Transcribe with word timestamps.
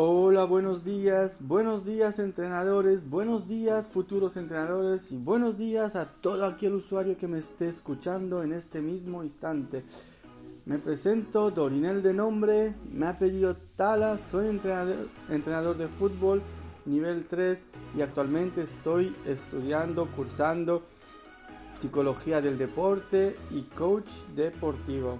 Hola, 0.00 0.44
buenos 0.44 0.84
días, 0.84 1.38
buenos 1.40 1.84
días 1.84 2.20
entrenadores, 2.20 3.10
buenos 3.10 3.48
días 3.48 3.88
futuros 3.88 4.36
entrenadores 4.36 5.10
y 5.10 5.16
buenos 5.16 5.58
días 5.58 5.96
a 5.96 6.06
todo 6.06 6.46
aquel 6.46 6.74
usuario 6.74 7.18
que 7.18 7.26
me 7.26 7.38
esté 7.38 7.66
escuchando 7.66 8.44
en 8.44 8.52
este 8.52 8.80
mismo 8.80 9.24
instante. 9.24 9.82
Me 10.66 10.78
presento, 10.78 11.50
Dorinel 11.50 12.00
de 12.00 12.14
nombre, 12.14 12.74
me 12.92 13.06
ha 13.06 13.18
pedido 13.18 13.56
Tala, 13.74 14.18
soy 14.18 14.46
entrenador, 14.46 15.08
entrenador 15.30 15.76
de 15.76 15.88
fútbol 15.88 16.42
nivel 16.86 17.24
3 17.24 17.66
y 17.96 18.02
actualmente 18.02 18.62
estoy 18.62 19.12
estudiando, 19.26 20.06
cursando 20.14 20.84
psicología 21.76 22.40
del 22.40 22.56
deporte 22.56 23.34
y 23.50 23.62
coach 23.62 24.10
deportivo. 24.36 25.18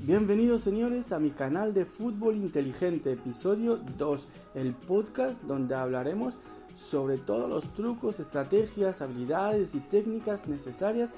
Bienvenidos 0.00 0.62
señores 0.62 1.10
a 1.10 1.18
mi 1.18 1.30
canal 1.30 1.74
de 1.74 1.84
Fútbol 1.84 2.36
Inteligente, 2.36 3.12
episodio 3.12 3.80
2, 3.98 4.28
el 4.54 4.72
podcast 4.72 5.42
donde 5.42 5.74
hablaremos 5.74 6.34
sobre 6.76 7.18
todos 7.18 7.50
los 7.50 7.74
trucos, 7.74 8.20
estrategias, 8.20 9.02
habilidades 9.02 9.74
y 9.74 9.80
técnicas 9.80 10.46
necesarias 10.46 11.10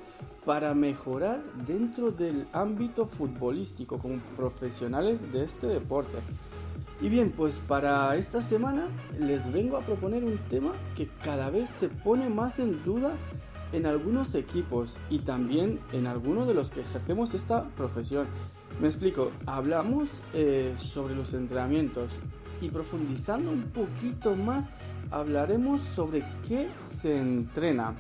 para 0.47 0.73
mejorar 0.73 1.43
dentro 1.67 2.11
del 2.11 2.47
ámbito 2.55 3.05
futbolístico 3.05 3.99
como 3.99 4.17
profesionales 4.37 5.31
de 5.31 5.45
este 5.45 5.67
deporte. 5.67 6.17
Y 7.03 7.11
bien, 7.11 7.33
pues 7.37 7.61
para 7.61 8.17
esta 8.17 8.43
semana 8.43 8.89
les 9.19 9.53
vengo 9.53 9.77
a 9.77 9.81
proponer 9.81 10.25
un 10.25 10.39
tema 10.49 10.73
que 10.97 11.07
cada 11.23 11.51
vez 11.51 11.69
se 11.69 11.89
pone 11.89 12.31
más 12.31 12.59
en 12.59 12.83
duda 12.83 13.13
en 13.73 13.87
algunos 13.87 14.35
equipos 14.35 14.97
y 15.11 15.21
también 15.21 15.79
en 15.93 16.07
algunos 16.07 16.47
de 16.49 16.55
los 16.55 16.71
que 16.71 16.81
ejercemos 16.81 17.35
esta 17.35 17.65
profesión. 17.77 18.27
Me 18.81 18.89
explico, 18.89 19.31
hablamos 19.47 20.09
eh, 20.35 20.75
sobre 20.81 21.15
los 21.15 21.35
entrenamientos 21.35 22.09
y 22.61 22.69
profundizando 22.69 23.51
un 23.51 23.63
poquito 23.65 24.37
más 24.37 24.67
hablaremos 25.11 25.83
sobre 25.83 26.23
qué 26.47 26.69
se 26.83 27.17
entrena. 27.19 27.95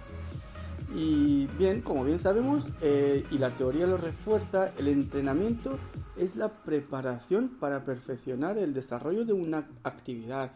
Y 0.95 1.47
bien, 1.59 1.83
como 1.83 2.05
bien 2.05 2.19
sabemos, 2.19 2.67
eh, 2.83 3.25
y 3.31 3.39
la 3.39 3.51
teoría 3.51 3.87
lo 3.87 3.97
refuerza, 3.97 4.73
el 4.79 4.89
entrenamiento 4.89 5.79
es 6.19 6.35
la 6.37 6.49
preparación 6.49 7.49
para 7.61 7.85
perfeccionar 7.85 8.59
el 8.59 8.75
desarrollo 8.75 9.25
de 9.25 9.33
una 9.33 9.69
actividad, 9.85 10.51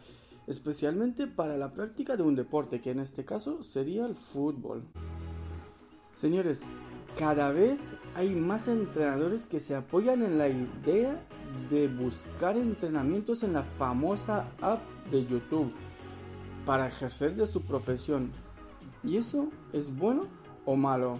especialmente 0.47 1.27
para 1.27 1.57
la 1.57 1.73
práctica 1.73 2.17
de 2.17 2.23
un 2.23 2.35
deporte, 2.35 2.79
que 2.79 2.91
en 2.91 2.99
este 2.99 3.25
caso 3.25 3.63
sería 3.63 4.05
el 4.05 4.15
fútbol. 4.15 4.83
Señores, 6.09 6.63
cada 7.17 7.51
vez 7.51 7.79
hay 8.15 8.35
más 8.35 8.67
entrenadores 8.67 9.45
que 9.45 9.59
se 9.59 9.75
apoyan 9.75 10.21
en 10.21 10.37
la 10.37 10.49
idea 10.49 11.19
de 11.69 11.87
buscar 11.87 12.57
entrenamientos 12.57 13.43
en 13.43 13.53
la 13.53 13.63
famosa 13.63 14.45
app 14.61 14.81
de 15.11 15.25
YouTube 15.25 15.71
para 16.65 16.87
ejercer 16.87 17.35
de 17.35 17.47
su 17.47 17.61
profesión. 17.61 18.31
¿Y 19.03 19.17
eso 19.17 19.49
es 19.71 19.95
bueno 19.95 20.23
o 20.65 20.75
malo? 20.75 21.17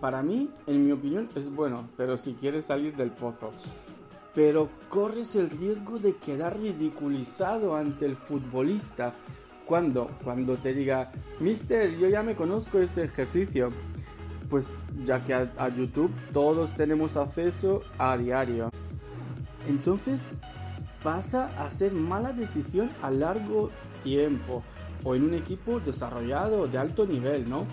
Para 0.00 0.22
mí, 0.22 0.48
en 0.66 0.84
mi 0.84 0.92
opinión, 0.92 1.28
es 1.34 1.54
bueno, 1.54 1.88
pero 1.96 2.16
si 2.16 2.34
quieres 2.34 2.66
salir 2.66 2.96
del 2.96 3.10
pozo. 3.10 3.50
Pero 4.34 4.68
corres 4.88 5.36
el 5.36 5.50
riesgo 5.50 5.98
de 5.98 6.16
quedar 6.16 6.58
ridiculizado 6.58 7.76
ante 7.76 8.06
el 8.06 8.16
futbolista 8.16 9.12
cuando, 9.66 10.10
cuando 10.24 10.56
te 10.56 10.72
diga, 10.74 11.10
Mister, 11.40 11.96
yo 11.98 12.08
ya 12.08 12.22
me 12.22 12.34
conozco 12.34 12.78
ese 12.78 13.04
ejercicio 13.04 13.70
pues 14.52 14.82
ya 15.06 15.24
que 15.24 15.32
a, 15.32 15.68
YouTube 15.70 16.12
todos 16.34 16.76
tenemos 16.76 17.16
acceso 17.16 17.80
a 17.96 18.18
diario. 18.18 18.68
Entonces 19.66 20.34
pasa 21.02 21.46
a 21.64 21.70
ser 21.70 21.94
mala 21.94 22.34
decisión 22.34 22.90
a 23.00 23.10
largo 23.10 23.70
tiempo 24.04 24.62
o 25.04 25.14
en 25.14 25.24
un 25.24 25.32
equipo 25.32 25.80
desarrollado 25.80 26.68
de 26.68 26.76
alto 26.76 27.06
nivel, 27.06 27.48
¿no? 27.48 27.64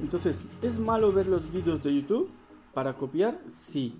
Entonces, 0.00 0.46
¿es 0.62 0.78
malo 0.78 1.12
ver 1.12 1.26
los 1.26 1.52
vídeos 1.52 1.82
de 1.82 1.94
YouTube? 1.94 2.30
Para 2.72 2.94
copiar, 2.94 3.38
sí, 3.46 3.94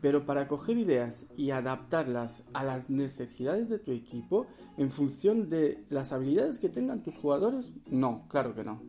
pero 0.00 0.26
para 0.26 0.46
coger 0.46 0.78
ideas 0.78 1.26
y 1.36 1.50
adaptarlas 1.50 2.44
a 2.52 2.64
las 2.64 2.90
necesidades 2.90 3.68
de 3.68 3.78
tu 3.78 3.92
equipo 3.92 4.46
en 4.76 4.90
función 4.90 5.48
de 5.48 5.84
las 5.90 6.12
habilidades 6.12 6.58
que 6.58 6.68
tengan 6.68 7.02
tus 7.02 7.16
jugadores, 7.16 7.74
no, 7.86 8.26
claro 8.28 8.54
que 8.54 8.64
no. 8.64 8.80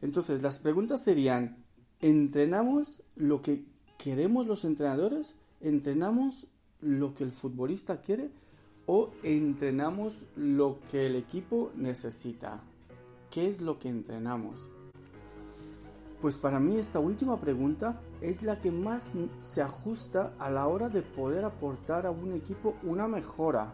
Entonces, 0.00 0.42
las 0.42 0.60
preguntas 0.60 1.02
serían, 1.02 1.64
¿entrenamos 2.00 3.02
lo 3.16 3.40
que 3.40 3.64
queremos 3.98 4.46
los 4.46 4.64
entrenadores? 4.64 5.34
¿Entrenamos 5.60 6.46
lo 6.80 7.14
que 7.14 7.24
el 7.24 7.32
futbolista 7.32 8.00
quiere? 8.00 8.30
¿O 8.86 9.10
entrenamos 9.22 10.26
lo 10.36 10.78
que 10.90 11.06
el 11.06 11.16
equipo 11.16 11.72
necesita? 11.74 12.62
¿Qué 13.30 13.48
es 13.48 13.60
lo 13.60 13.78
que 13.78 13.88
entrenamos? 13.88 14.70
Pues 16.20 16.38
para 16.38 16.58
mí 16.58 16.76
esta 16.76 16.98
última 16.98 17.38
pregunta 17.38 18.00
es 18.20 18.42
la 18.42 18.58
que 18.58 18.70
más 18.70 19.12
se 19.42 19.62
ajusta 19.62 20.32
a 20.38 20.50
la 20.50 20.66
hora 20.66 20.88
de 20.88 21.02
poder 21.02 21.44
aportar 21.44 22.06
a 22.06 22.10
un 22.10 22.32
equipo 22.32 22.74
una 22.82 23.06
mejora, 23.06 23.72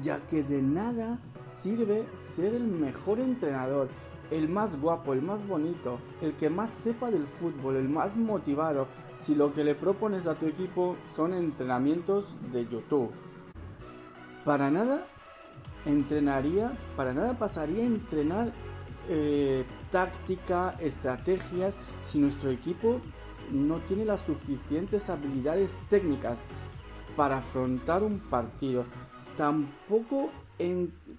ya 0.00 0.24
que 0.28 0.42
de 0.42 0.62
nada 0.62 1.18
sirve 1.42 2.06
ser 2.14 2.54
el 2.54 2.64
mejor 2.64 3.18
entrenador 3.18 3.88
el 4.30 4.48
más 4.48 4.80
guapo, 4.80 5.12
el 5.12 5.22
más 5.22 5.46
bonito, 5.46 5.98
el 6.20 6.34
que 6.34 6.50
más 6.50 6.70
sepa 6.70 7.10
del 7.10 7.26
fútbol, 7.26 7.76
el 7.76 7.88
más 7.88 8.16
motivado, 8.16 8.88
si 9.16 9.34
lo 9.34 9.52
que 9.52 9.64
le 9.64 9.74
propones 9.74 10.26
a 10.26 10.34
tu 10.34 10.46
equipo 10.46 10.96
son 11.14 11.34
entrenamientos 11.34 12.34
de 12.52 12.66
YouTube. 12.66 13.10
Para 14.44 14.70
nada 14.70 15.04
entrenaría, 15.84 16.72
para 16.96 17.12
nada 17.12 17.34
pasaría 17.34 17.84
a 17.84 17.86
entrenar 17.86 18.48
eh, 19.08 19.64
táctica, 19.90 20.74
estrategias, 20.80 21.74
si 22.04 22.18
nuestro 22.18 22.50
equipo 22.50 23.00
no 23.52 23.76
tiene 23.78 24.04
las 24.04 24.20
suficientes 24.20 25.08
habilidades 25.08 25.78
técnicas 25.88 26.40
para 27.16 27.38
afrontar 27.38 28.02
un 28.02 28.18
partido. 28.18 28.84
Tampoco, 29.36 30.30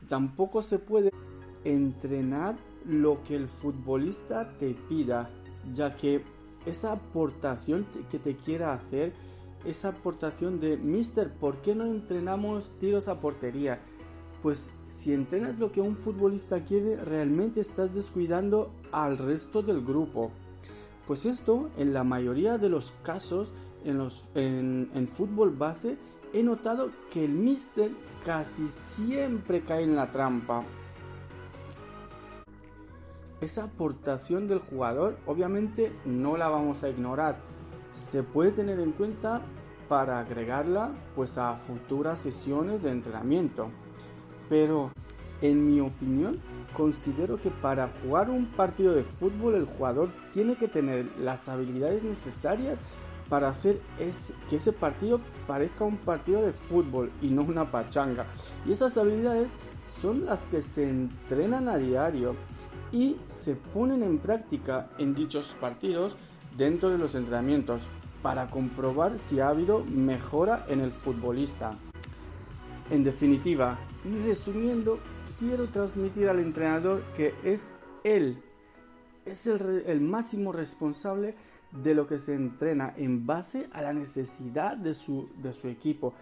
tampoco 0.08 0.62
se 0.62 0.80
puede 0.80 1.12
entrenar 1.64 2.56
lo 2.86 3.24
que 3.24 3.36
el 3.36 3.47
futbolista 3.47 4.58
te 4.58 4.74
pida, 4.74 5.30
ya 5.74 5.96
que 5.96 6.24
esa 6.66 6.94
aportación 6.94 7.86
que 8.09 8.20
te 8.20 8.36
quiera 8.36 8.74
hacer, 8.74 9.14
esa 9.66 9.90
aportación 9.90 10.59
de, 10.59 10.78
Mister, 10.78 11.34
¿por 11.34 11.62
qué 11.62 11.76
no 11.76 11.86
entrenamos 11.86 12.78
tiros 12.80 13.08
a 13.08 13.20
portería? 13.20 13.80
Pues 14.42 14.72
si 14.88 15.14
entrenas 15.14 15.59
lo 15.59 15.72
que 15.72 15.81
un 15.81 15.96
futbolista 15.96 16.64
quiere, 16.64 16.96
realmente 16.98 17.59
estás 17.59 17.94
descuidando 17.94 18.72
al 18.92 19.18
resto 19.18 19.62
del 19.62 19.84
grupo. 19.84 20.31
Pues 21.08 21.25
esto, 21.25 21.70
en 21.78 21.94
la 21.94 22.03
mayoría 22.03 22.58
de 22.58 22.70
los 22.70 22.94
casos, 23.03 23.52
en, 23.84 23.97
los, 23.97 24.30
en, 24.36 25.08
fútbol 25.08 25.56
base, 25.56 25.97
he 26.34 26.44
notado 26.44 26.92
que 27.12 27.26
el 27.26 27.31
Mister 27.31 27.90
casi 28.26 28.68
siempre 28.68 29.62
cae 29.62 29.84
en 29.84 29.96
la 29.96 30.12
trampa 30.12 30.64
esa 33.42 33.66
aportación 33.66 34.47
del 34.47 34.59
jugador 34.59 35.18
obviamente 35.26 35.92
no 36.06 36.38
la 36.38 36.50
vamos 36.50 36.84
a 36.84 36.90
ignorar. 36.90 37.36
Se 37.94 38.24
puede 38.24 38.52
tener 38.52 38.80
en 38.80 38.92
cuenta 38.92 39.42
para 39.88 40.20
agregarla 40.20 40.92
pues 41.16 41.38
a 41.38 41.56
futuras 41.56 42.20
sesiones 42.20 42.84
de 42.84 42.92
entrenamiento. 42.92 43.70
Pero 44.50 44.91
en 45.41 45.68
mi 45.68 45.80
opinión 45.80 46.38
considero 46.74 47.38
que 47.38 47.50
para 47.50 47.90
jugar 48.02 48.30
un 48.30 48.46
partido 48.46 48.94
de 48.94 49.03
fútbol 49.03 49.56
el 49.56 49.66
jugador 49.66 50.09
tiene 50.34 50.56
que 50.56 50.68
tener 50.68 51.06
las 51.19 51.50
habilidades 51.50 52.03
necesarias 52.03 52.78
para 53.30 53.50
hacer 53.50 53.80
es, 54.00 54.34
que 54.50 54.58
ese 54.58 54.72
partido 54.72 55.19
parezca 55.47 55.84
un 55.84 55.97
partido 55.97 56.46
de 56.46 56.53
fútbol 56.53 57.12
y 57.22 57.28
no 57.28 57.44
una 57.44 57.66
pachanga. 57.66 58.26
Y 58.66 58.72
esas 58.72 58.97
habilidades 58.97 59.49
son 60.02 60.26
las 60.26 60.46
que 60.46 60.61
se 60.61 60.90
entrenan 60.90 61.67
a 61.67 61.78
diario 61.78 62.35
y 62.91 63.17
se 63.28 63.55
ponen 63.55 64.03
en 64.03 64.20
práctica 64.20 64.88
en 64.97 65.14
dichos 65.14 65.55
partidos 65.59 66.16
dentro 66.58 66.90
de 66.90 66.97
los 66.97 67.16
entrenamientos 67.16 67.82
para 68.22 68.47
comprobar 68.47 69.20
si 69.20 69.40
ha 69.40 69.49
habido 69.49 69.84
mejora 69.85 70.66
en 70.70 70.82
el 70.82 70.91
futbolista. 70.91 71.76
En 72.89 73.03
definitiva, 73.03 73.78
y 74.05 74.28
resumiendo, 74.28 74.97
quiero 75.39 75.67
transmitir 75.67 76.29
al 76.29 76.39
entrenador 76.39 77.03
que 77.16 77.34
es 77.43 77.75
él, 78.03 78.37
es 79.25 79.47
el, 79.47 79.99
máximo 80.01 80.53
responsable 80.53 81.35
de 81.84 81.93
lo 81.93 82.07
que 82.07 82.17
se 82.17 82.34
entrena 82.34 82.93
en 82.95 83.25
base 83.25 83.67
a 83.73 83.81
la 83.81 83.91
necesidad 83.91 84.78
de 84.78 84.93
su, 84.93 85.29
de 85.41 85.51
su 85.51 85.67
equipo 85.67 86.13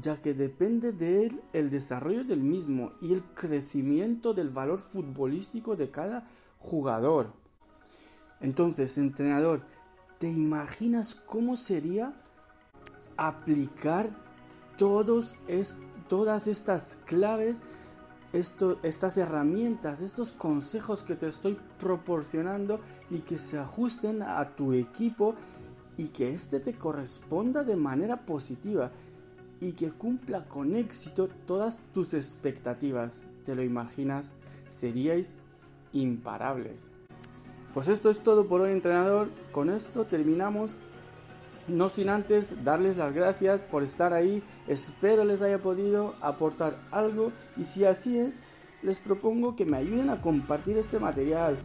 ya 0.00 0.16
que 0.16 0.32
depende 0.32 0.92
de 0.92 1.26
él 1.26 1.42
el 1.52 1.70
desarrollo 1.70 2.24
del 2.24 2.40
mismo 2.40 2.92
y 3.00 3.12
el 3.12 3.22
crecimiento 3.34 4.32
del 4.32 4.50
valor 4.50 4.80
futbolístico 4.80 5.76
de 5.76 5.90
cada 5.90 6.26
jugador. 6.58 7.32
Entonces, 8.40 8.96
entrenador, 8.96 9.62
¿te 10.18 10.30
imaginas 10.30 11.14
cómo 11.14 11.56
sería 11.56 12.14
aplicar 13.16 14.08
todos 14.78 15.36
todas 16.08 16.46
estas 16.46 16.98
claves, 17.04 17.58
estas 18.32 19.16
herramientas, 19.16 20.00
estos 20.00 20.32
consejos 20.32 21.02
que 21.02 21.16
te 21.16 21.28
estoy 21.28 21.58
proporcionando 21.78 22.80
y 23.10 23.18
que 23.20 23.38
se 23.38 23.58
ajusten 23.58 24.22
a 24.22 24.56
tu 24.56 24.72
equipo 24.72 25.34
y 25.96 26.08
que 26.08 26.32
éste 26.32 26.60
te 26.60 26.74
corresponda 26.74 27.64
de 27.64 27.76
manera 27.76 28.24
positiva 28.24 28.90
y 29.60 29.72
que 29.72 29.90
cumpla 29.90 30.48
con 30.48 30.74
éxito 30.74 31.28
todas 31.46 31.78
tus 31.92 32.14
expectativas. 32.14 33.22
¿Te 33.44 33.54
lo 33.54 33.62
imaginas? 33.62 34.32
Seríais 34.66 35.38
imparables. 35.92 36.90
Pues 37.74 37.88
esto 37.88 38.10
es 38.10 38.18
todo 38.18 38.46
por 38.46 38.60
hoy, 38.60 38.72
entrenador. 38.72 39.28
Con 39.52 39.70
esto 39.70 40.04
terminamos. 40.04 40.76
No 41.68 41.88
sin 41.88 42.08
antes 42.08 42.64
darles 42.64 42.96
las 42.96 43.12
gracias 43.12 43.64
por 43.64 43.82
estar 43.82 44.12
ahí. 44.12 44.42
Espero 44.66 45.24
les 45.24 45.42
haya 45.42 45.58
podido 45.58 46.14
aportar 46.20 46.74
algo 46.90 47.30
y 47.56 47.64
si 47.64 47.84
así 47.84 48.18
es, 48.18 48.34
les 48.82 48.98
propongo 48.98 49.54
que 49.54 49.64
me 49.64 49.76
ayuden 49.76 50.10
a 50.10 50.20
compartir 50.20 50.76
este 50.76 50.98
material 50.98 51.56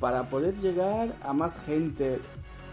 para 0.00 0.24
poder 0.24 0.54
llegar 0.58 1.08
a 1.22 1.32
más 1.32 1.64
gente 1.64 2.18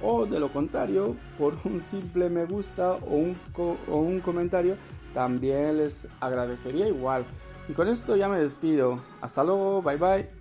o 0.01 0.25
de 0.25 0.39
lo 0.39 0.50
contrario, 0.50 1.16
por 1.38 1.54
un 1.63 1.81
simple 1.81 2.30
me 2.30 2.45
gusta 2.45 2.94
o 2.94 3.16
un, 3.16 3.36
o 3.57 3.98
un 3.98 4.19
comentario, 4.19 4.75
también 5.13 5.78
les 5.78 6.07
agradecería 6.19 6.88
igual. 6.88 7.24
Y 7.68 7.74
con 7.74 7.88
esto 7.88 8.16
ya 8.16 8.28
me 8.28 8.39
despido. 8.39 9.00
Hasta 9.21 9.44
luego, 9.44 9.81
bye 9.81 9.98
bye. 9.98 10.36